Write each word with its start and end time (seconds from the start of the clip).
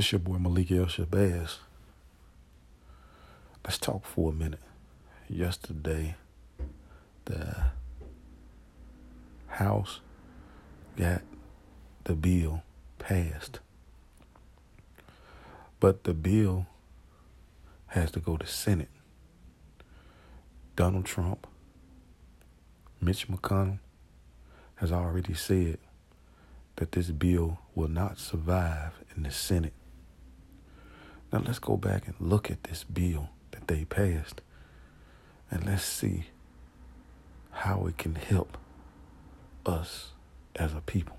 It's 0.00 0.12
your 0.12 0.18
boy 0.18 0.38
Malik 0.38 0.72
El 0.72 0.86
Shabazz. 0.86 1.58
Let's 3.62 3.76
talk 3.76 4.06
for 4.06 4.30
a 4.30 4.32
minute. 4.32 4.62
Yesterday, 5.28 6.14
the 7.26 7.64
House 9.48 10.00
got 10.96 11.20
the 12.04 12.14
bill 12.14 12.62
passed. 12.98 13.60
But 15.80 16.04
the 16.04 16.14
bill 16.14 16.64
has 17.88 18.10
to 18.12 18.20
go 18.20 18.38
to 18.38 18.46
Senate. 18.46 18.88
Donald 20.76 21.04
Trump, 21.04 21.46
Mitch 23.02 23.28
McConnell 23.28 23.80
has 24.76 24.92
already 24.92 25.34
said 25.34 25.76
that 26.76 26.92
this 26.92 27.10
bill 27.10 27.58
will 27.74 27.88
not 27.88 28.18
survive 28.18 28.92
in 29.14 29.24
the 29.24 29.30
Senate. 29.30 29.74
Now 31.32 31.42
let's 31.44 31.58
go 31.58 31.76
back 31.76 32.06
and 32.06 32.14
look 32.18 32.50
at 32.50 32.64
this 32.64 32.84
bill 32.84 33.30
that 33.52 33.68
they 33.68 33.84
passed 33.84 34.40
and 35.50 35.64
let's 35.66 35.84
see 35.84 36.26
how 37.50 37.86
it 37.86 37.98
can 37.98 38.14
help 38.14 38.56
us 39.66 40.12
as 40.56 40.74
a 40.74 40.80
people. 40.80 41.16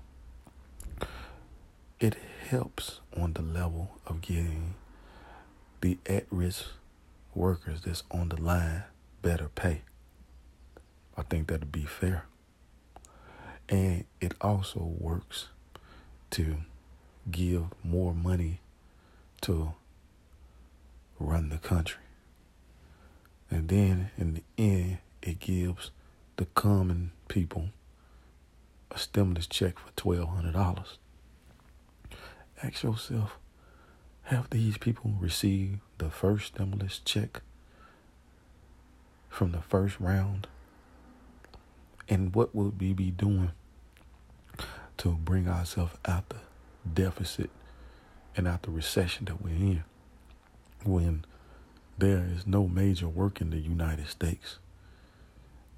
It 2.00 2.16
helps 2.48 3.00
on 3.16 3.32
the 3.34 3.42
level 3.42 3.92
of 4.06 4.20
getting 4.20 4.74
the 5.80 5.98
at 6.06 6.26
risk 6.30 6.66
workers 7.34 7.82
that's 7.82 8.02
on 8.10 8.28
the 8.28 8.40
line 8.40 8.84
better 9.22 9.48
pay. 9.48 9.82
I 11.16 11.22
think 11.22 11.48
that'd 11.48 11.72
be 11.72 11.84
fair. 11.84 12.26
And 13.68 14.04
it 14.20 14.34
also 14.40 14.80
works 14.98 15.48
to 16.30 16.56
give 17.30 17.64
more 17.84 18.14
money 18.14 18.60
to 19.42 19.72
run 21.22 21.48
the 21.48 21.58
country. 21.58 22.02
And 23.50 23.68
then 23.68 24.10
in 24.16 24.34
the 24.34 24.42
end, 24.58 24.98
it 25.22 25.38
gives 25.40 25.90
the 26.36 26.46
common 26.46 27.12
people 27.28 27.68
a 28.90 28.98
stimulus 28.98 29.46
check 29.46 29.78
for 29.78 29.90
$1,200. 29.92 30.84
Ask 32.62 32.82
yourself, 32.82 33.38
have 34.24 34.50
these 34.50 34.78
people 34.78 35.12
received 35.18 35.80
the 35.98 36.10
first 36.10 36.54
stimulus 36.54 37.00
check 37.04 37.42
from 39.28 39.52
the 39.52 39.62
first 39.62 39.98
round? 40.00 40.46
And 42.08 42.34
what 42.34 42.54
would 42.54 42.80
we 42.80 42.92
be 42.92 43.10
doing 43.10 43.52
to 44.98 45.10
bring 45.10 45.48
ourselves 45.48 45.94
out 46.04 46.28
the 46.28 46.36
deficit 46.92 47.50
and 48.36 48.46
out 48.46 48.62
the 48.62 48.70
recession 48.70 49.26
that 49.26 49.42
we're 49.42 49.50
in 49.50 49.84
when 50.84 51.24
there 51.98 52.26
is 52.34 52.46
no 52.46 52.66
major 52.68 53.08
work 53.08 53.40
in 53.40 53.50
the 53.50 53.58
United 53.58 54.08
States? 54.08 54.58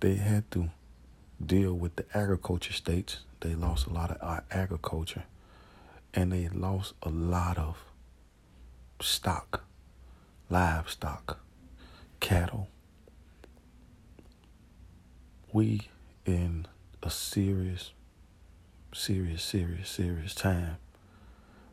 They 0.00 0.16
had 0.16 0.50
to 0.52 0.70
deal 1.44 1.74
with 1.74 1.96
the 1.96 2.05
agriculture 2.14 2.72
states. 2.72 3.19
They 3.41 3.55
lost 3.55 3.86
a 3.86 3.92
lot 3.92 4.11
of 4.11 4.42
agriculture 4.50 5.24
and 6.12 6.33
they 6.33 6.48
lost 6.48 6.94
a 7.02 7.08
lot 7.08 7.58
of 7.58 7.77
stock, 9.00 9.64
livestock, 10.48 11.39
cattle. 12.20 12.68
We 15.52 15.89
in 16.24 16.66
a 17.02 17.11
serious 17.11 17.92
serious, 18.94 19.42
serious, 19.42 19.91
serious 19.91 20.34
time. 20.34 20.77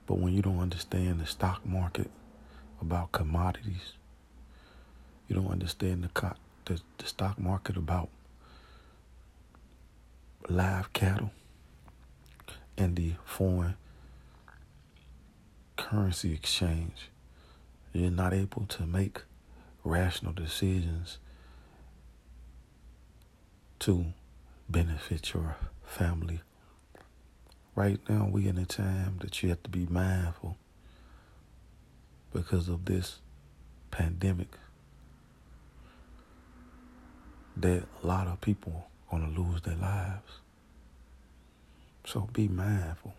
But 0.08 0.18
when 0.18 0.34
you 0.34 0.42
don't 0.42 0.60
understand 0.60 1.20
the 1.20 1.26
stock 1.26 1.66
market 1.66 2.10
about 2.82 3.12
commodities, 3.12 3.94
you 5.28 5.36
don't 5.36 5.52
understand 5.52 6.04
the, 6.04 6.10
co- 6.10 6.36
the, 6.66 6.82
the 6.98 7.06
stock 7.06 7.40
market 7.40 7.78
about 7.78 8.10
live 10.50 10.92
cattle 10.94 11.32
and 12.78 12.96
the 12.96 13.14
foreign 13.24 13.76
currency 15.78 16.34
exchange, 16.34 17.10
you're 17.94 18.12
not 18.12 18.34
able 18.34 18.66
to 18.66 18.86
make 18.86 19.22
rational 19.84 20.34
decisions 20.34 21.18
to 23.80 24.06
benefit 24.70 25.34
your 25.34 25.58
family. 25.84 26.42
Right 27.76 28.00
now 28.08 28.30
we 28.32 28.48
in 28.48 28.58
a 28.58 28.66
time 28.66 29.18
that 29.22 29.42
you 29.42 29.50
have 29.50 29.64
to 29.64 29.70
be 29.70 29.86
mindful 29.88 30.58
because 32.34 32.70
of 32.70 32.86
this 32.86 33.20
pandemic 33.92 34.48
that 37.58 37.84
a 38.02 38.08
lot 38.08 38.28
of 38.28 38.40
people 38.42 38.88
are 39.12 39.20
going 39.20 39.34
to 39.34 39.42
lose 39.42 39.62
their 39.62 39.76
lives. 39.76 40.40
So 42.06 42.30
be 42.34 42.48
mindful 42.48 43.14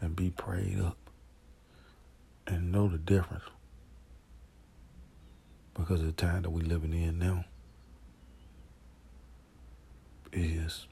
and 0.00 0.16
be 0.16 0.30
prayed 0.30 0.80
up 0.80 0.96
and 2.46 2.72
know 2.72 2.88
the 2.88 2.98
difference 2.98 3.44
because 5.74 6.00
of 6.00 6.06
the 6.06 6.12
time 6.12 6.42
that 6.42 6.50
we're 6.50 6.64
living 6.64 6.92
in 6.92 7.18
now 7.18 7.44
is 10.32 10.86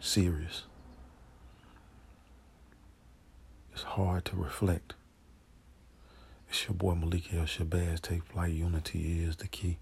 serious. 0.00 0.64
It's 3.72 3.82
hard 3.82 4.24
to 4.26 4.36
reflect. 4.36 4.94
It's 6.60 6.68
your 6.68 6.76
boy 6.76 6.94
Malik 6.94 7.32
El 7.32 7.44
Shabazz. 7.44 8.02
Take 8.02 8.22
flight. 8.22 8.52
Unity 8.52 9.24
is 9.24 9.36
the 9.36 9.48
key. 9.48 9.78